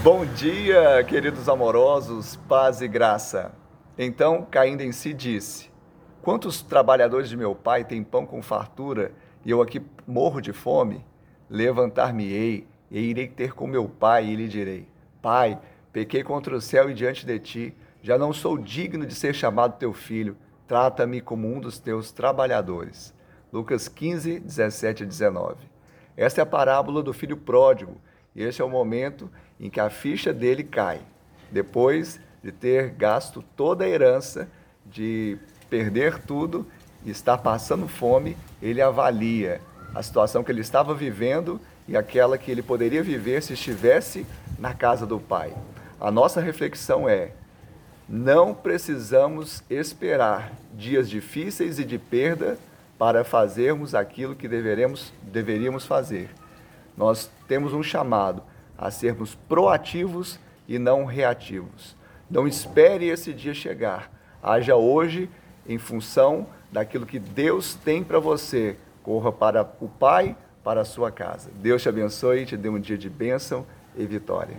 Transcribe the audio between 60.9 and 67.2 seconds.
reativos. Não espere esse dia chegar. Haja hoje em função daquilo que